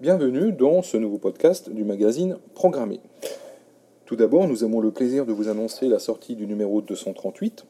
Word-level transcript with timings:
Bienvenue 0.00 0.50
dans 0.52 0.80
ce 0.80 0.96
nouveau 0.96 1.18
podcast 1.18 1.68
du 1.68 1.84
magazine 1.84 2.38
Programmé. 2.54 3.00
Tout 4.06 4.16
d'abord, 4.16 4.48
nous 4.48 4.64
avons 4.64 4.80
le 4.80 4.92
plaisir 4.92 5.26
de 5.26 5.32
vous 5.34 5.48
annoncer 5.48 5.88
la 5.88 5.98
sortie 5.98 6.36
du 6.36 6.46
numéro 6.46 6.80
238, 6.80 7.66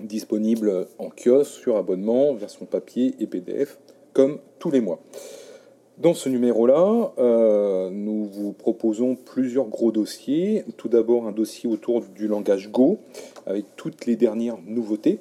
disponible 0.00 0.88
en 0.98 1.10
kiosque, 1.10 1.52
sur 1.52 1.76
abonnement, 1.76 2.34
version 2.34 2.66
papier 2.66 3.14
et 3.20 3.28
PDF, 3.28 3.78
comme 4.12 4.40
tous 4.58 4.72
les 4.72 4.80
mois. 4.80 4.98
Dans 5.98 6.12
ce 6.12 6.28
numéro-là, 6.28 7.12
euh, 7.18 7.88
nous 7.90 8.24
vous 8.24 8.52
proposons 8.52 9.14
plusieurs 9.14 9.68
gros 9.68 9.92
dossiers. 9.92 10.64
Tout 10.76 10.88
d'abord, 10.88 11.28
un 11.28 11.32
dossier 11.32 11.70
autour 11.70 12.02
du 12.02 12.26
langage 12.26 12.72
Go, 12.72 12.98
avec 13.46 13.66
toutes 13.76 14.06
les 14.06 14.16
dernières 14.16 14.58
nouveautés, 14.66 15.20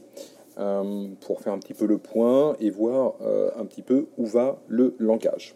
euh, 0.57 1.09
pour 1.19 1.41
faire 1.41 1.53
un 1.53 1.59
petit 1.59 1.75
peu 1.75 1.85
le 1.85 1.99
point 1.99 2.55
et 2.59 2.71
voir 2.71 3.13
euh, 3.21 3.51
un 3.55 3.65
petit 3.65 3.83
peu 3.83 4.07
où 4.17 4.25
va 4.25 4.57
le 4.67 4.95
langage. 4.97 5.53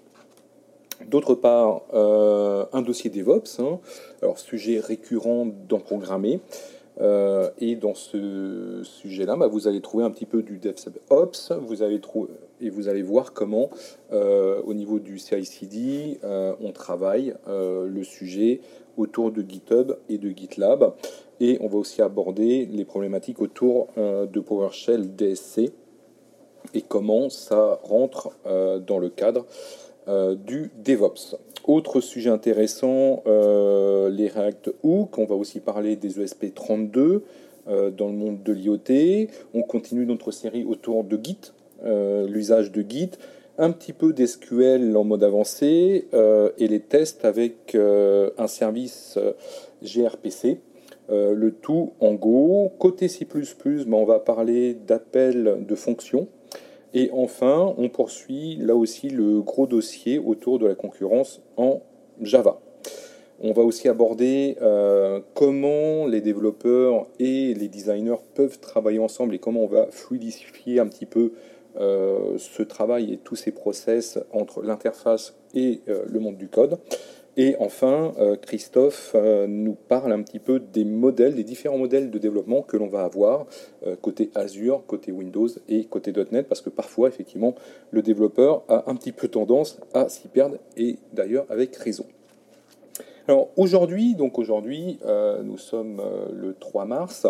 D'autre 1.08 1.36
part, 1.36 1.82
un 1.94 2.82
dossier 2.82 3.10
DevOps, 3.10 3.60
hein. 3.60 3.80
alors 4.22 4.40
sujet 4.40 4.80
récurrent 4.80 5.48
dans 5.68 5.80
Programmer. 5.80 6.40
et 7.02 7.76
dans 7.76 7.94
ce 7.94 8.82
sujet-là, 8.84 9.36
bah, 9.36 9.48
vous 9.48 9.68
allez 9.68 9.82
trouver 9.82 10.04
un 10.04 10.12
petit 10.12 10.26
peu 10.26 10.42
du 10.42 10.58
DevOps, 10.58 11.52
vous 11.62 11.84
allez 11.84 12.00
trouver 12.00 12.30
et 12.62 12.70
vous 12.70 12.88
allez 12.88 13.02
voir 13.02 13.34
comment, 13.34 13.70
euh, 14.12 14.62
au 14.66 14.74
niveau 14.74 15.00
du 15.00 15.20
CI/CD, 15.20 16.20
euh, 16.24 16.54
on 16.62 16.72
travaille 16.72 17.36
euh, 17.48 17.88
le 17.88 18.04
sujet 18.04 18.62
autour 18.98 19.32
de 19.32 19.42
GitHub 19.42 19.94
et 20.10 20.18
de 20.18 20.30
GitLab. 20.30 20.94
Et 21.42 21.58
on 21.62 21.68
va 21.68 21.78
aussi 21.78 22.02
aborder 22.02 22.66
les 22.66 22.86
problématiques 22.86 23.42
autour 23.42 23.90
de 23.98 24.40
PowerShell 24.40 25.18
DSC 25.18 25.74
et 26.74 26.82
comment 26.82 27.30
ça 27.30 27.78
rentre 27.84 28.30
dans 28.46 29.00
le 29.00 29.10
cadre 29.10 29.46
du 30.08 30.72
DevOps. 30.84 31.38
Autre 31.66 32.00
sujet 32.00 32.30
intéressant, 32.30 33.24
les 33.26 34.28
React 34.28 34.72
Hook. 34.84 35.18
On 35.18 35.26
va 35.26 35.36
aussi 35.36 35.60
parler 35.60 35.96
des 35.96 36.24
ESP32 36.24 37.22
dans 37.68 38.08
le 38.08 38.14
monde 38.14 38.44
de 38.44 38.54
l'IoT. 38.54 39.30
On 39.54 39.64
continue 39.64 40.06
notre 40.06 40.32
série 40.32 40.64
autour 40.64 41.04
de 41.04 41.20
Git 41.24 41.54
euh, 41.84 42.26
l'usage 42.28 42.72
de 42.72 42.84
Git, 42.88 43.12
un 43.58 43.72
petit 43.72 43.94
peu 43.94 44.14
d'SQL 44.14 44.96
en 44.96 45.04
mode 45.04 45.24
avancé 45.24 46.08
euh, 46.14 46.50
et 46.58 46.68
les 46.68 46.80
tests 46.80 47.26
avec 47.26 47.76
euh, 47.76 48.32
un 48.38 48.48
service 48.48 49.20
gRPC. 49.84 50.60
le 51.10 51.52
tout 51.52 51.94
en 52.00 52.14
Go. 52.14 52.72
Côté 52.80 53.08
C++, 53.08 53.26
ben, 53.26 53.94
on 53.94 54.06
va 54.06 54.20
parler 54.20 54.74
d'appel 54.74 55.66
de 55.68 55.76
fonctions. 55.76 56.28
Et 56.96 57.12
enfin, 57.14 57.76
on 57.78 57.90
poursuit 57.90 58.56
là 58.56 58.76
aussi 58.76 59.10
le 59.10 59.42
gros 59.42 59.68
dossier 59.68 60.18
autour 60.18 60.58
de 60.58 60.66
la 60.66 60.74
concurrence 60.74 61.42
en 61.58 61.82
Java. 62.22 62.60
On 63.42 63.52
va 63.52 63.64
aussi 63.64 63.90
aborder 63.90 64.56
comment 65.34 66.08
les 66.08 66.22
développeurs 66.22 67.06
et 67.20 67.54
les 67.54 67.68
designers 67.68 68.24
peuvent 68.34 68.62
travailler 68.62 69.00
ensemble 69.00 69.36
et 69.36 69.40
comment 69.40 69.66
on 69.66 69.68
va 69.68 69.88
fluidifier 69.92 70.80
un 70.80 70.88
petit 70.88 71.06
peu 71.06 71.34
euh, 71.78 72.38
ce 72.38 72.64
travail 72.64 73.12
et 73.12 73.18
tous 73.18 73.36
ces 73.36 73.52
process 73.52 74.18
entre 74.32 74.62
l'interface 74.62 75.36
et 75.54 75.82
euh, 75.90 76.06
le 76.08 76.22
monde 76.22 76.38
du 76.38 76.48
code. 76.48 76.78
Et 77.38 77.56
enfin, 77.60 78.14
euh, 78.18 78.36
Christophe 78.36 79.16
nous 79.48 79.76
parle 79.76 80.12
un 80.14 80.22
petit 80.22 80.40
peu 80.40 80.60
des 80.60 80.86
modèles, 80.86 81.36
des 81.36 81.44
différents 81.44 81.78
modèles 81.78 82.10
de 82.10 82.18
développement 82.18 82.62
que 82.62 82.78
l'on 82.78 82.88
va 82.88 83.04
avoir 83.04 83.46
côté 84.02 84.32
Azure, 84.36 84.84
côté 84.88 85.12
Windows 85.12 85.48
et 85.68 85.86
côté 85.86 86.14
.NET, 86.32 86.48
parce 86.48 86.62
que 86.62 86.70
parfois, 86.70 87.10
effectivement, 87.10 87.56
le 87.92 88.02
développeur 88.02 88.64
a 88.68 88.90
un 88.90 88.96
petit 88.96 89.12
peu 89.12 89.28
tendance 89.28 89.80
à 89.94 90.10
s'y 90.10 90.28
perdre, 90.28 90.58
et 90.78 90.98
d'ailleurs 91.14 91.46
avec 91.50 91.76
raison. 91.76 92.06
Alors 93.28 93.50
aujourd'hui, 93.58 94.16
donc 94.16 94.40
aujourd'hui, 94.40 95.00
nous 95.44 95.58
sommes 95.58 96.02
le 96.34 96.54
3 96.54 96.86
mars, 96.86 97.28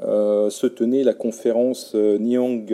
se 0.00 0.66
tenait 0.66 1.02
la 1.02 1.14
conférence 1.14 1.94
Niang 1.94 2.66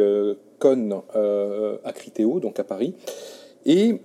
euh, 0.64 1.76
à 1.84 1.92
Critéo, 1.92 2.40
donc 2.40 2.58
à 2.58 2.64
Paris. 2.64 2.94
Et 3.66 3.96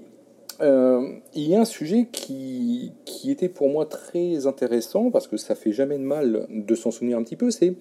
euh, 0.62 1.08
il 1.34 1.50
y 1.50 1.56
a 1.56 1.62
un 1.62 1.66
sujet 1.66 2.08
qui, 2.12 2.94
était 3.28 3.50
pour 3.50 3.70
moi 3.70 3.86
très 3.86 4.48
intéressant, 4.48 5.12
parce 5.12 5.28
que 5.28 5.38
ça 5.38 5.56
fait 5.56 5.72
jamais 5.72 5.98
de 5.98 6.04
mal 6.04 6.48
de 6.50 6.76
s'en 6.76 6.92
souvenir 6.92 7.18
un 7.18 7.24
petit 7.24 7.36
peu, 7.36 7.52
c'est 7.52 7.74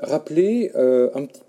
rappeler 0.00 0.70
euh, 0.76 1.10
un 1.14 1.26
petit, 1.26 1.40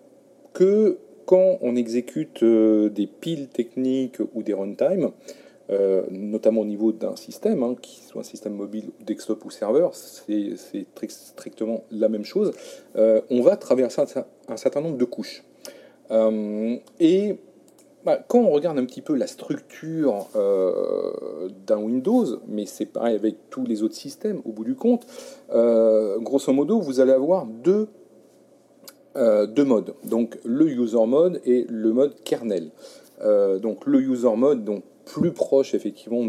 que 0.54 0.98
quand 1.26 1.58
on 1.62 1.76
exécute 1.76 2.44
des 2.44 3.08
piles 3.08 3.48
techniques 3.50 4.20
ou 4.34 4.44
des 4.44 4.54
runtime, 4.54 5.12
notamment 6.12 6.62
au 6.62 6.66
niveau 6.66 6.92
d'un 6.92 7.16
système, 7.16 7.64
hein, 7.64 7.76
qui 7.82 8.02
soit 8.04 8.22
un 8.22 8.24
système 8.24 8.54
mobile, 8.54 8.92
desktop 9.00 9.44
ou 9.44 9.50
serveur, 9.50 9.96
c'est 9.96 10.56
strictement 11.10 11.84
la 11.92 12.10
même 12.10 12.24
chose, 12.24 12.52
on 12.96 13.42
va 13.42 13.58
traverser 13.58 14.02
un 14.48 14.58
certain 14.58 14.82
nombre 14.82 14.98
de 14.98 15.06
couches. 15.06 15.44
Euh, 16.12 16.78
et 17.00 17.36
bah, 18.06 18.24
quand 18.28 18.40
on 18.40 18.52
regarde 18.52 18.78
un 18.78 18.86
petit 18.86 19.02
peu 19.02 19.16
la 19.16 19.26
structure 19.26 20.28
euh, 20.36 21.50
d'un 21.66 21.78
Windows, 21.78 22.40
mais 22.48 22.66
c'est 22.68 22.86
pareil 22.86 23.16
avec 23.16 23.50
tous 23.50 23.66
les 23.66 23.82
autres 23.82 23.96
systèmes 23.96 24.42
au 24.46 24.52
bout 24.52 24.64
du 24.64 24.76
compte, 24.76 25.08
euh, 25.54 26.20
grosso 26.20 26.54
modo, 26.54 26.80
vous 26.80 27.00
allez 27.00 27.14
avoir 27.14 27.48
deux, 27.48 27.88
deux 29.16 29.64
modes. 29.64 29.96
Donc 30.04 30.38
le 30.44 30.70
user 30.70 31.06
mode 31.08 31.42
et 31.46 31.66
le 31.70 31.94
mode 31.94 32.16
kernel. 32.24 32.70
donc 33.62 33.86
le 33.86 34.02
user 34.02 34.36
mode, 34.36 34.66
donc 34.66 34.84
plus 35.06 35.32
proche 35.32 35.74
effectivement 35.74 36.26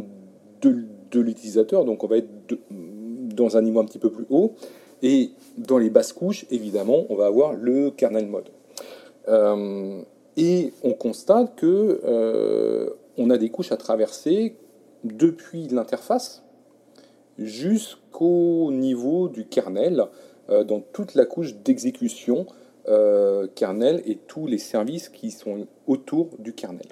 de 0.62 1.20
l'utilisateur, 1.20 1.84
donc 1.84 2.04
on 2.04 2.06
va 2.06 2.18
être 2.18 2.28
dans 2.70 3.56
un 3.56 3.62
niveau 3.62 3.80
un 3.80 3.84
petit 3.84 3.98
peu 3.98 4.10
plus 4.10 4.26
haut. 4.30 4.54
Et 5.02 5.30
dans 5.58 5.78
les 5.78 5.90
basses 5.90 6.12
couches, 6.12 6.46
évidemment, 6.50 7.04
on 7.10 7.16
va 7.16 7.26
avoir 7.26 7.52
le 7.52 7.90
kernel 7.90 8.26
mode. 8.26 8.48
Euh, 10.36 10.40
et 10.40 10.72
on 10.82 10.92
constate 10.92 11.54
que 11.56 12.00
euh, 12.04 12.90
on 13.16 13.30
a 13.30 13.38
des 13.38 13.50
couches 13.50 13.72
à 13.72 13.76
traverser 13.76 14.56
depuis 15.04 15.68
l'interface 15.68 16.42
jusqu'au 17.38 18.70
niveau 18.72 19.28
du 19.28 19.46
kernel, 19.46 20.04
euh, 20.48 20.64
dans 20.64 20.80
toute 20.80 21.14
la 21.14 21.26
couche 21.26 21.54
d'exécution 21.54 22.46
kernel 23.56 24.00
et 24.06 24.14
tous 24.14 24.46
les 24.46 24.58
services 24.58 25.08
qui 25.08 25.32
sont 25.32 25.66
autour 25.88 26.28
du 26.38 26.52
kernel. 26.52 26.86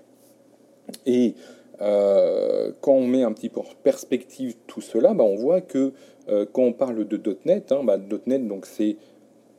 Et 1.07 1.37
quand 1.79 2.93
on 2.93 3.07
met 3.07 3.23
un 3.23 3.33
petit 3.33 3.49
peu 3.49 3.61
en 3.61 3.67
perspective 3.85 4.57
tout 4.67 4.81
cela, 4.81 5.15
bah, 5.15 5.23
on 5.23 5.37
voit 5.37 5.61
que 5.61 5.93
quand 6.27 6.63
on 6.63 6.73
parle 6.73 7.07
de 7.07 7.39
.NET, 7.45 7.71
hein, 7.71 7.85
bah, 7.85 7.97
.NET 8.27 8.49
donc 8.49 8.67
c'est 8.67 8.97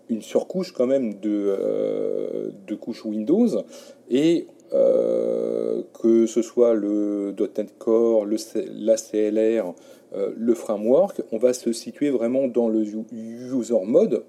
une 0.09 0.21
surcouche 0.21 0.71
quand 0.71 0.87
même 0.87 1.15
de, 1.15 1.55
euh, 1.59 2.49
de 2.67 2.75
couche 2.75 3.05
Windows 3.05 3.63
et 4.09 4.47
euh, 4.73 5.83
que 6.01 6.25
ce 6.25 6.41
soit 6.41 6.73
le 6.73 7.33
.NET 7.57 7.77
Core, 7.77 8.25
le, 8.25 8.37
la 8.77 8.95
CLR, 8.95 9.73
euh, 10.15 10.31
le 10.35 10.53
framework, 10.53 11.21
on 11.31 11.37
va 11.37 11.53
se 11.53 11.71
situer 11.71 12.09
vraiment 12.09 12.47
dans 12.47 12.67
le 12.67 12.83
user 12.83 13.79
mode 13.85 14.23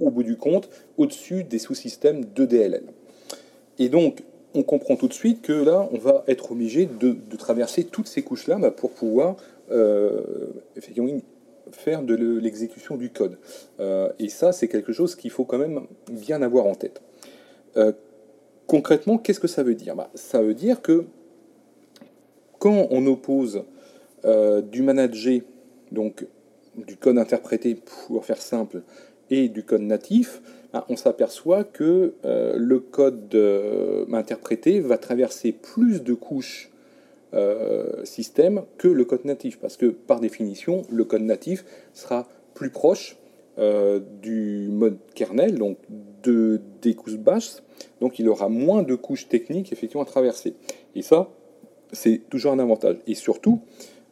au 0.00 0.10
bout 0.10 0.24
du 0.24 0.36
compte, 0.36 0.68
au-dessus 0.98 1.44
des 1.44 1.58
sous-systèmes 1.58 2.24
de 2.34 2.44
DLL. 2.44 2.82
Et 3.78 3.88
donc, 3.88 4.24
on 4.54 4.62
comprend 4.62 4.96
tout 4.96 5.08
de 5.08 5.12
suite 5.12 5.42
que 5.42 5.52
là, 5.52 5.88
on 5.92 5.98
va 5.98 6.24
être 6.26 6.52
obligé 6.52 6.86
de, 6.86 7.16
traverser 7.36 7.84
toutes 7.84 8.08
ces 8.08 8.22
couches-là 8.22 8.56
bah, 8.56 8.70
pour 8.70 8.90
pouvoir 8.90 9.36
effectivement 10.76 11.08
faire 11.72 12.02
de 12.02 12.14
l'exécution 12.14 12.96
du 12.96 13.10
code. 13.10 13.38
Euh, 13.80 14.10
et 14.18 14.28
ça, 14.28 14.52
c'est 14.52 14.68
quelque 14.68 14.92
chose 14.92 15.14
qu'il 15.14 15.30
faut 15.30 15.44
quand 15.44 15.58
même 15.58 15.86
bien 16.10 16.42
avoir 16.42 16.66
en 16.66 16.74
tête. 16.74 17.02
Euh, 17.76 17.92
concrètement, 18.66 19.18
qu'est-ce 19.18 19.40
que 19.40 19.48
ça 19.48 19.62
veut 19.62 19.74
dire? 19.74 19.96
Bah, 19.96 20.10
Ça 20.14 20.42
veut 20.42 20.54
dire 20.54 20.82
que 20.82 21.04
quand 22.58 22.88
on 22.90 23.06
oppose 23.06 23.64
euh, 24.24 24.60
du 24.62 24.82
manager, 24.82 25.40
donc 25.92 26.26
du 26.76 26.96
code 26.96 27.18
interprété 27.18 27.76
pour 28.06 28.24
faire 28.24 28.40
simple, 28.40 28.82
et 29.30 29.48
du 29.48 29.62
code 29.62 29.82
natif, 29.82 30.42
bah, 30.72 30.84
on 30.88 30.96
s'aperçoit 30.96 31.64
que 31.64 32.14
le 32.22 32.78
code 32.78 33.34
interprété 34.12 34.80
va 34.80 34.98
traverser 34.98 35.52
plus 35.52 36.02
de 36.02 36.14
couches 36.14 36.70
système 38.04 38.62
que 38.78 38.88
le 38.88 39.04
code 39.04 39.24
natif, 39.24 39.58
parce 39.58 39.76
que 39.76 39.86
par 39.86 40.20
définition, 40.20 40.82
le 40.90 41.04
code 41.04 41.22
natif 41.22 41.64
sera 41.92 42.28
plus 42.54 42.70
proche 42.70 43.16
euh, 43.56 44.00
du 44.20 44.68
mode 44.68 44.98
kernel, 45.14 45.58
donc 45.58 45.78
de, 46.24 46.60
des 46.82 46.94
couches 46.94 47.18
basses, 47.18 47.62
donc 48.00 48.18
il 48.18 48.28
aura 48.28 48.48
moins 48.48 48.82
de 48.82 48.96
couches 48.96 49.28
techniques 49.28 49.72
effectivement 49.72 50.02
à 50.02 50.06
traverser. 50.06 50.54
Et 50.96 51.02
ça, 51.02 51.28
c'est 51.92 52.22
toujours 52.30 52.50
un 52.50 52.58
avantage. 52.58 52.96
Et 53.06 53.14
surtout, 53.14 53.60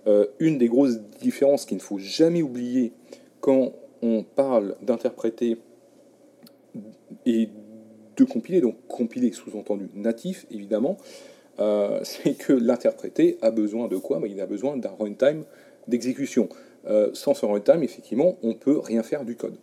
euh, 0.07 0.27
une 0.39 0.59
des 0.59 0.69
grosses 0.69 1.01
différences 1.21 1.65
qu'il 1.65 1.79
ne 1.79 1.83
faut 1.83 1.99
jamais 1.99 2.41
oublier 2.41 2.93
quand 3.41 3.73
on 4.01 4.23
parle 4.23 4.77
d'interpréter 4.81 5.59
et 7.27 7.49
de 8.17 8.25
compiler, 8.25 8.61
donc 8.61 8.77
compiler 8.87 9.33
sous-entendu 9.33 9.89
natif 9.95 10.47
évidemment, 10.53 10.99
c'est 12.03 12.35
que 12.35 12.53
l'interprété 12.53 13.39
a 13.43 13.51
besoin 13.51 13.89
de 13.89 13.97
quoi? 13.97 14.21
Il 14.27 14.41
a 14.41 14.47
besoin 14.47 14.77
d'un 14.77 14.93
runtime 14.99 15.45
d'exécution. 15.89 16.49
sans 17.13 17.35
ce 17.35 17.47
runtime, 17.47 17.83
effectivement, 17.83 18.37
on 18.43 18.49
ne 18.49 18.55
peut 18.55 18.79
rien 18.79 19.03
faire 19.03 19.25
du 19.25 19.37
code. 19.37 19.57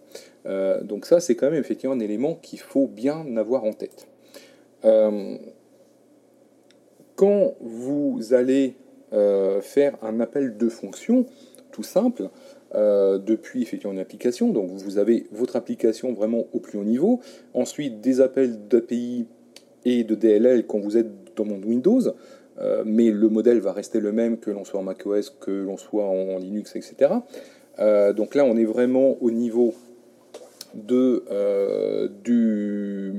donc 0.83 1.05
ça, 1.05 1.19
c'est 1.19 1.35
quand 1.35 1.49
même 1.49 1.59
effectivement 1.59 1.95
un 1.95 1.99
élément 1.99 2.35
qu'il 2.35 2.59
faut 2.59 2.87
bien 2.87 3.25
avoir 3.37 3.63
en 3.63 3.73
tête. 3.73 4.07
quand 7.15 7.55
vous 7.59 8.19
allez 8.31 8.75
faire 9.61 9.97
un 10.01 10.19
appel 10.19 10.57
de 10.57 10.69
fonction, 10.69 11.25
tout 11.71 11.83
simple, 11.83 12.29
euh, 12.75 13.17
depuis 13.17 13.63
effectivement 13.63 13.93
une 13.93 13.99
application. 13.99 14.49
Donc 14.49 14.69
vous 14.69 14.99
avez 14.99 15.25
votre 15.31 15.55
application 15.55 16.13
vraiment 16.13 16.45
au 16.53 16.59
plus 16.59 16.77
haut 16.77 16.83
niveau. 16.83 17.19
Ensuite, 17.55 17.99
des 17.99 18.21
appels 18.21 18.67
d'API 18.67 19.25
et 19.85 20.03
de 20.03 20.13
DLL 20.13 20.67
quand 20.67 20.79
vous 20.79 20.95
êtes 20.95 21.09
Windows. 21.43 22.13
Euh, 22.59 22.83
mais 22.85 23.11
le 23.11 23.29
modèle 23.29 23.59
va 23.59 23.71
rester 23.71 23.99
le 23.99 24.11
même 24.11 24.37
que 24.37 24.51
l'on 24.51 24.65
soit 24.65 24.79
en 24.79 24.83
macOS, 24.83 25.29
que 25.39 25.51
l'on 25.51 25.77
soit 25.77 26.05
en 26.05 26.37
Linux, 26.37 26.75
etc. 26.75 27.13
Euh, 27.79 28.11
donc 28.11 28.35
là, 28.35 28.43
on 28.43 28.57
est 28.57 28.65
vraiment 28.65 29.15
au 29.21 29.31
niveau 29.31 29.73
de, 30.73 31.23
du 32.23 33.13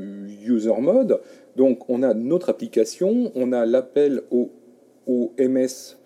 user 0.46 0.78
mode. 0.81 1.20
Donc 1.56 1.88
on 1.88 2.02
a 2.02 2.12
notre 2.14 2.50
application, 2.50 3.32
on 3.34 3.52
a 3.52 3.64
l'appel 3.64 4.22
au, 4.31 4.50
au 5.06 5.32
ms 5.38 5.96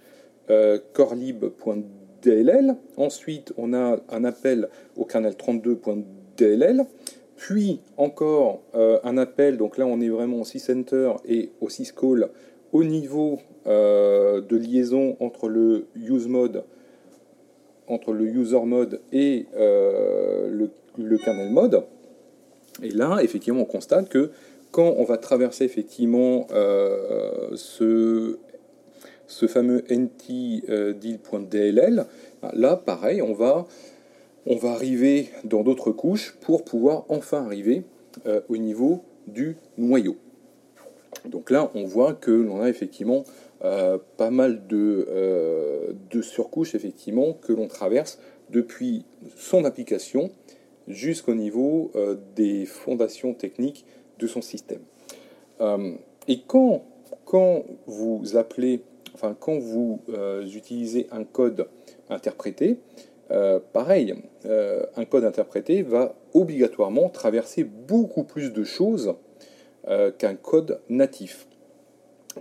DLL. 2.25 2.76
Ensuite, 2.96 3.52
on 3.56 3.75
a 3.75 3.99
un 4.08 4.25
appel 4.25 4.69
au 4.96 5.05
kernel 5.05 5.34
32.dll. 5.34 6.84
Puis 7.37 7.81
encore 7.97 8.63
euh, 8.75 8.99
un 9.05 9.19
appel, 9.19 9.57
donc 9.57 9.77
là 9.79 9.87
on 9.87 10.01
est 10.01 10.09
vraiment 10.09 10.41
au 10.41 10.45
sysenter 10.45 11.13
et 11.27 11.51
au 11.61 11.69
syscall 11.69 12.29
au 12.73 12.85
niveau 12.85 13.41
euh, 13.67 14.41
de 14.41 14.57
liaison 14.57 15.17
entre 15.21 15.49
le 15.49 15.87
use 15.95 16.27
mode, 16.29 16.65
entre 17.87 18.13
le 18.13 18.25
user 18.27 18.61
mode 18.65 19.01
et 19.13 19.47
euh, 19.57 20.67
le, 20.97 21.19
kernel 21.19 21.51
mode. 21.51 21.85
Et 22.83 22.91
là, 22.91 23.21
effectivement, 23.23 23.61
on 23.63 23.67
constate 23.67 24.09
que 24.09 24.31
quand 24.73 24.95
on 24.99 25.05
va 25.05 25.19
traverser 25.19 25.65
effectivement 25.65 26.49
ce 27.55 28.37
fameux 29.47 29.85
ntdeal.dll, 29.89 30.65
ben 32.43 32.51
là, 32.55 32.77
pareil, 32.77 33.23
on 33.23 33.35
va, 33.35 33.67
on 34.46 34.56
va 34.56 34.73
arriver 34.73 35.31
dans 35.44 35.62
d'autres 35.62 35.91
couches 35.91 36.37
pour 36.41 36.64
pouvoir 36.64 37.05
enfin 37.08 37.44
arriver 37.44 37.85
euh, 38.26 38.41
au 38.49 38.56
niveau 38.56 39.05
du 39.26 39.56
noyau. 39.79 40.17
Donc 41.25 41.50
là, 41.50 41.70
on 41.75 41.85
voit 41.85 42.12
que 42.12 42.31
l'on 42.31 42.61
a 42.61 42.69
effectivement 42.69 43.25
euh, 43.64 43.99
pas 44.19 44.31
mal 44.31 44.67
de, 44.67 45.06
euh, 45.08 45.93
de, 46.11 46.20
surcouches 46.20 46.75
effectivement 46.75 47.32
que 47.32 47.52
l'on 47.52 47.67
traverse 47.67 48.19
depuis 48.50 49.05
son 49.37 49.64
application 49.64 50.31
jusqu'au 50.87 51.35
niveau 51.35 51.93
des 52.37 52.67
fondations 52.67 53.32
techniques 53.32 53.87
de 54.19 54.26
son 54.26 54.43
système. 54.43 54.82
et 56.29 56.43
quand, 56.47 56.85
quand 57.25 57.64
vous 57.87 58.37
appelez 58.37 58.82
enfin, 59.14 59.35
quand 59.38 59.58
vous 59.58 60.02
utilisez 60.55 61.06
un 61.11 61.25
code 61.25 61.69
interprété, 62.11 62.76
euh, 63.35 63.59
pareil, 63.73 64.15
euh, 64.47 64.85
un 64.97 65.05
code 65.05 65.25
interprété 65.25 65.83
va 65.83 66.15
obligatoirement 66.33 67.09
traverser 67.11 67.65
beaucoup 67.65 68.25
plus 68.25 68.53
de 68.53 68.65
choses 68.65 69.15
qu'un 70.17 70.35
code 70.35 70.81
natif. 70.89 71.47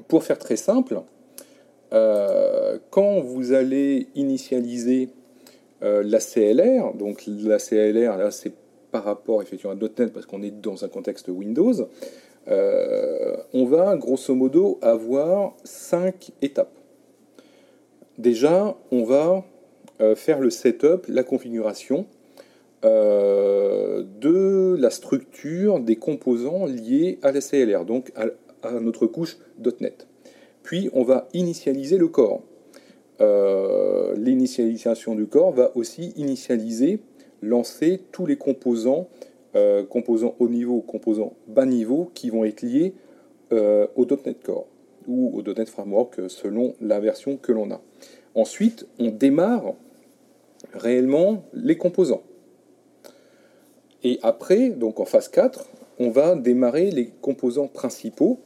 Pour 0.08 0.24
faire 0.24 0.40
très 0.40 0.56
simple, 0.56 1.02
quand 1.92 3.20
vous 3.20 3.52
allez 3.52 4.08
initialiser 4.16 5.10
la 5.82 6.20
CLR, 6.20 6.94
donc 6.94 7.26
la 7.28 7.58
CLR, 7.58 8.16
là 8.16 8.32
c'est 8.32 8.54
par 8.94 9.04
rapport 9.04 9.42
effectivement 9.42 9.74
à 9.74 9.76
.NET 9.76 10.14
parce 10.14 10.26
qu'on 10.26 10.42
est 10.42 10.52
dans 10.52 10.86
un 10.86 10.88
contexte 10.88 11.28
Windows, 11.28 11.74
euh, 12.48 13.36
on 13.54 13.66
va 13.66 13.96
grosso 13.96 14.36
modo 14.36 14.78
avoir 14.82 15.56
cinq 15.64 16.32
étapes. 16.42 16.78
Déjà, 18.18 18.76
on 18.92 19.04
va 19.04 19.30
euh, 19.38 19.53
faire 20.16 20.40
le 20.40 20.50
setup, 20.50 21.06
la 21.08 21.24
configuration 21.24 22.06
euh, 22.84 24.04
de 24.20 24.76
la 24.78 24.90
structure 24.90 25.80
des 25.80 25.96
composants 25.96 26.66
liés 26.66 27.20
à 27.22 27.32
la 27.32 27.40
CLR, 27.40 27.86
donc 27.86 28.12
à, 28.16 28.28
notre 28.80 29.08
couche 29.08 29.38
.NET. 29.80 30.08
Puis, 30.64 30.90
on 30.94 31.04
va 31.04 31.28
initialiser 31.34 31.98
le 31.98 32.08
corps. 32.08 32.42
L'initialisation 34.18 35.16
du 35.16 35.28
corps 35.28 35.52
va 35.52 35.72
aussi 35.76 36.14
initialiser, 36.18 37.00
lancer 37.42 38.02
tous 38.12 38.26
les 38.26 38.36
composants 38.36 39.08
euh, 39.56 39.84
composants 39.84 40.36
haut 40.40 40.50
niveau, 40.50 40.82
composants 40.82 41.34
bas 41.48 41.68
niveau, 41.68 42.10
qui 42.16 42.32
vont 42.32 42.44
être 42.44 42.64
liés 42.64 42.96
euh, 43.52 43.86
au 43.96 44.06
.NET 44.06 44.42
Core 44.44 44.66
ou 45.08 45.32
au 45.38 45.44
.NET 45.44 45.70
Framework 45.70 46.18
euh, 46.18 46.28
selon 46.28 46.74
la 46.82 47.00
version 47.00 47.38
que 47.38 47.52
l'on 47.52 47.70
a. 47.70 47.80
Ensuite, 48.36 48.88
on 49.00 49.10
démarre 49.10 49.74
réellement 50.74 51.44
les 51.54 51.78
composants. 51.78 52.24
Et 54.04 54.20
après, 54.22 54.70
donc 54.70 55.00
en 55.00 55.06
phase 55.06 55.28
4, 55.30 55.70
on 56.00 56.10
va 56.10 56.36
démarrer 56.36 56.92
les 56.92 57.08
composants 57.22 57.68
principaux 57.68 58.40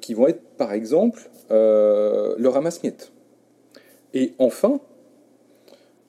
qui 0.00 0.14
vont 0.14 0.28
être 0.28 0.42
par 0.56 0.72
exemple 0.72 1.28
le 1.50 2.46
ramasse-miettes. 2.46 3.12
Et 4.12 4.34
enfin, 4.38 4.80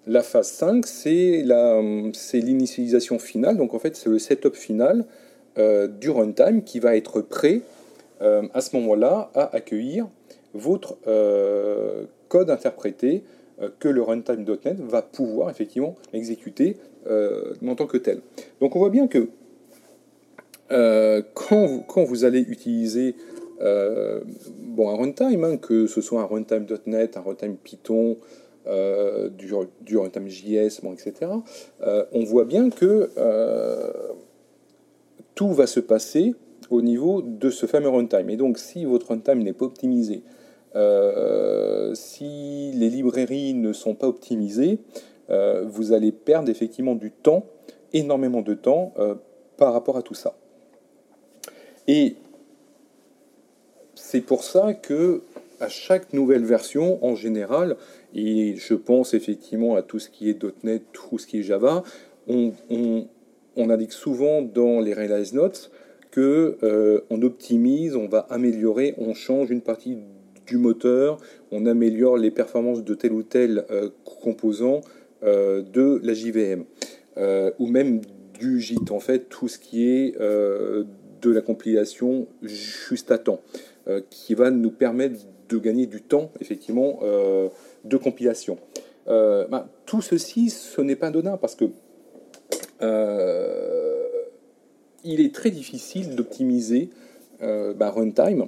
la 0.08 0.22
phase 0.22 0.50
5, 0.50 0.86
c'est 0.86 1.44
l'initialisation 2.34 3.18
finale, 3.18 3.58
donc 3.58 3.74
en 3.74 3.80
fait 3.80 3.96
c'est 3.96 4.10
le 4.10 4.20
setup 4.20 4.56
final 4.56 5.06
euh, 5.58 5.88
du 5.88 6.12
runtime 6.12 6.64
qui 6.64 6.80
va 6.80 6.96
être 6.96 7.22
prêt 7.22 7.62
euh, 8.22 8.44
à 8.54 8.62
ce 8.62 8.76
moment-là 8.76 9.32
à 9.34 9.56
accueillir 9.56 10.08
votre 10.54 10.98
euh, 11.08 12.06
code 12.28 12.50
interprété 12.50 13.24
que 13.80 13.88
le 13.88 14.02
runtime.net 14.02 14.80
va 14.82 15.02
pouvoir 15.02 15.50
effectivement 15.50 15.96
exécuter 16.12 16.76
en 17.08 17.76
tant 17.76 17.88
que 17.88 17.98
tel. 17.98 18.20
Donc 18.60 18.76
on 18.76 18.80
voit 18.80 18.90
bien 18.90 19.08
que 19.08 19.30
quand 20.70 21.66
vous, 21.66 21.84
quand, 21.88 22.04
vous, 22.04 22.26
allez 22.26 22.42
utiliser 22.42 23.16
bon, 23.62 24.90
un 24.90 24.96
runtime, 24.96 25.44
hein, 25.46 25.58
que 25.58 25.88
ce 25.88 26.02
soit 26.02 26.22
un 26.22 26.26
runtime.net, 26.26 27.16
un 27.16 27.22
runtime 27.22 27.56
Python, 27.56 28.18
euh, 28.68 29.30
du, 29.30 29.54
du, 29.82 29.96
runtime 29.96 30.28
JS, 30.28 30.82
etc., 30.92 31.32
euh, 31.84 32.04
on 32.14 32.24
voit 32.24 32.46
bien 32.46 32.72
que 32.72 33.12
euh, 33.16 33.92
tout 35.36 35.54
va 35.54 35.68
se 35.68 35.80
passer 35.80 36.34
au 36.72 36.82
niveau 36.82 37.22
de 37.22 37.52
ce 37.52 37.68
fameux 37.68 37.90
runtime. 37.90 38.28
Et 38.32 38.38
donc, 38.38 38.58
si 38.58 38.84
votre 38.86 39.10
runtime 39.10 39.44
n'est 39.44 39.54
pas 39.54 39.66
optimisé, 39.66 40.24
si 40.76 42.72
les 42.74 42.90
librairies 42.90 43.54
ne 43.54 43.74
sont 43.74 43.96
pas 43.96 44.08
optimisées, 44.08 44.80
vous 45.30 45.94
allez 45.94 46.12
perdre 46.12 46.50
effectivement 46.50 46.96
du 46.96 47.12
temps, 47.12 47.46
énormément 47.94 48.42
de 48.42 48.54
temps, 48.54 48.94
par 49.58 49.74
rapport 49.74 49.98
à 49.98 50.02
tout 50.02 50.14
ça. 50.14 50.36
Et 51.88 52.16
c'est 53.96 54.22
pour 54.22 54.44
ça 54.44 54.74
que 54.74 55.22
à 55.60 55.70
chaque 55.70 56.14
nouvelle 56.14 56.44
version, 56.44 57.04
en 57.04 57.16
général, 57.16 57.78
et 58.14 58.56
je 58.58 58.74
pense 58.74 59.14
effectivement 59.14 59.76
à 59.76 59.82
tout 59.82 60.00
ce 60.00 60.10
qui 60.10 60.30
est 60.30 60.44
.NET, 60.64 60.84
tout 60.92 61.18
ce 61.18 61.28
qui 61.28 61.40
est 61.40 61.44
Java, 61.44 61.84
on, 62.28 62.54
indique 63.58 63.94
souvent 63.94 64.42
dans 64.42 64.80
les 64.80 64.94
Realize 64.94 65.34
Notes 65.34 65.72
que 66.12 66.58
euh, 66.64 67.02
on 67.10 67.22
optimise, 67.22 67.96
on 67.96 68.08
va 68.08 68.20
améliorer, 68.30 68.96
on 68.98 69.14
change 69.14 69.50
une 69.50 69.62
partie 69.62 69.98
du 70.46 70.58
moteur, 70.58 71.18
on 71.52 71.66
améliore 71.66 72.18
les 72.18 72.32
performances 72.32 72.84
de 72.84 72.94
tel 72.94 73.14
ou 73.14 73.24
tel 73.24 73.66
euh, 73.72 73.90
composant 74.04 74.82
euh, 75.24 75.62
de 75.62 76.00
la 76.04 76.14
JVM, 76.14 76.66
ou 77.60 77.68
même 77.68 78.02
du 78.40 78.60
JIT, 78.60 78.92
en 78.92 79.00
fait, 79.00 79.30
tout 79.30 79.48
ce 79.48 79.58
qui 79.58 79.88
est 79.88 80.20
de 80.20 81.32
la 81.32 81.42
compilation 81.42 82.28
juste 82.44 83.12
à 83.12 83.18
temps, 83.18 83.40
qui 84.10 84.36
va 84.36 84.52
nous 84.52 84.72
permettre 84.72 85.26
de 85.50 85.58
gagner 85.58 85.86
du 85.86 86.02
temps, 86.02 86.32
effectivement, 86.42 87.00
euh, 87.04 87.50
de 87.84 87.98
compilation. 87.98 88.58
Euh, 89.08 89.48
ben, 89.48 89.68
tout 89.86 90.02
ceci, 90.02 90.50
ce 90.50 90.82
n'est 90.82 90.96
pas 90.96 91.08
anodin 91.08 91.38
parce 91.38 91.56
que 91.56 91.66
euh, 92.82 94.04
il 95.04 95.22
est 95.22 95.34
très 95.34 95.52
difficile 95.52 96.16
d'optimiser 96.16 96.90
ben, 97.40 97.90
runtime 97.90 98.48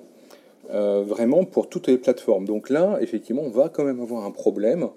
vraiment 0.69 1.43
pour 1.43 1.69
toutes 1.69 1.87
les 1.87 1.97
plateformes. 1.97 2.45
Donc 2.45 2.69
là, 2.69 2.97
effectivement, 3.01 3.43
on 3.43 3.49
va 3.49 3.69
quand 3.69 3.83
même 3.83 4.01
avoir 4.01 4.25
un 4.25 4.31
problème 4.31 4.89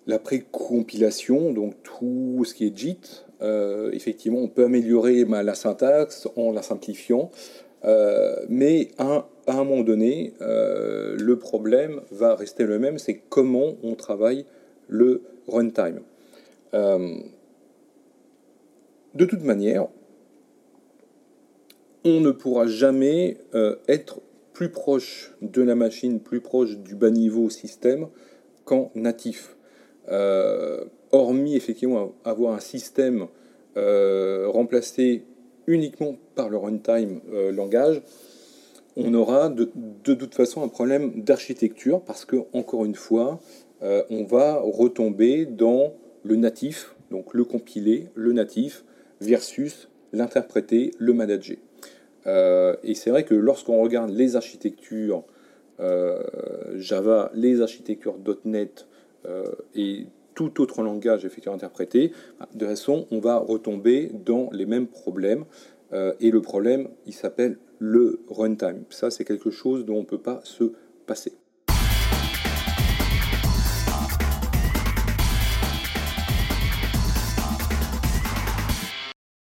la 0.06 0.18
pré-compilation, 0.18 1.52
donc 1.52 1.75
tout 1.82 2.44
ce 2.44 2.54
qui 2.54 2.66
est 2.66 2.76
JIT, 2.76 3.25
euh, 3.42 3.90
effectivement, 3.92 4.40
on 4.40 4.49
peut 4.49 4.64
améliorer 4.64 5.25
bah, 5.25 5.42
la 5.42 5.54
syntaxe 5.54 6.28
en 6.37 6.52
la 6.52 6.62
simplifiant, 6.62 7.30
euh, 7.84 8.37
mais 8.49 8.88
à, 8.99 9.26
un 9.46 9.64
moment 9.64 9.82
donné, 9.82 10.34
euh, 10.40 11.16
le 11.18 11.38
problème 11.38 12.00
va 12.11 12.34
rester 12.34 12.64
le 12.64 12.78
même, 12.78 12.99
c'est 12.99 13.20
comment 13.28 13.75
on 13.82 13.94
travaille 13.94 14.46
le 14.88 15.23
runtime. 15.49 16.00
de 16.73 17.25
toute 19.25 19.42
manière, 19.42 19.87
on 22.04 22.20
ne 22.20 22.32
pourra 22.32 22.66
jamais 22.66 23.38
être 23.88 24.20
plus 24.52 24.70
proche 24.70 25.32
de 25.40 25.62
la 25.62 25.75
machine, 25.75 26.20
plus 26.20 26.40
proche 26.40 26.76
du 26.78 26.94
bas 26.94 27.11
niveau 27.11 27.49
système 27.49 28.08
qu'en 28.64 28.90
natif. 28.94 29.54
Euh, 30.11 30.84
hormis 31.12 31.56
effectivement 31.56 32.12
avoir 32.25 32.54
un 32.54 32.61
système 32.61 33.28
euh, 33.76 34.46
remplacé 34.49 35.23
uniquement 35.66 36.16
par 36.34 36.50
le 36.50 36.58
runtime 36.58 37.20
euh, 37.32 37.52
langage, 37.52 38.02
on 38.96 39.14
aura 39.14 39.49
de, 39.49 39.64
toute 40.04 40.34
façon 40.34 40.62
un 40.62 40.68
problème 40.68 41.23
d'architecture 41.23 42.00
parce 42.00 42.25
que, 42.25 42.37
encore 42.52 42.84
une 42.84 42.94
fois, 42.94 43.40
on 43.82 44.25
va 44.25 44.61
retomber 44.61 45.46
dans 45.46 45.94
le 46.23 46.37
natif, 46.37 46.94
donc 47.11 47.34
le 47.34 47.44
compilé, 47.44 48.06
le 48.14 48.32
natif, 48.32 48.84
versus 49.20 49.88
l'interprété, 50.12 50.92
le 50.99 51.12
manager. 51.12 51.56
et 52.25 52.94
c'est 52.94 53.11
vrai 53.11 53.25
que 53.25 53.34
lorsqu'on 53.34 53.82
regarde 53.82 54.11
les 54.11 54.37
architectures 54.37 55.25
Java, 56.76 57.32
les 57.34 57.61
architectures 57.61 58.16
.NET, 58.44 58.87
et 59.75 60.07
tout 60.35 60.61
autre 60.61 60.83
langage 60.83 61.25
effectivement 61.25 61.54
interprété, 61.54 62.12
de 62.54 62.66
façon, 62.66 63.07
on 63.11 63.21
va 63.21 63.38
retomber 63.38 64.11
dans 64.12 64.50
les 64.52 64.66
mêmes 64.66 64.87
problèmes. 64.87 65.45
Euh, 65.93 66.12
et 66.21 66.31
le 66.31 66.43
problème, 66.43 66.88
il 67.07 67.12
s'appelle 67.12 67.59
le 67.78 68.21
runtime. 68.28 68.85
Ça, 68.90 69.11
c'est 69.11 69.25
quelque 69.25 69.50
chose 69.50 69.85
dont 69.85 69.97
on 69.97 70.00
ne 70.00 70.07
peut 70.07 70.19
pas 70.19 70.40
se 70.45 70.73
passer. 71.07 71.33